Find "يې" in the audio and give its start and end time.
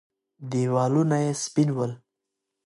1.25-1.31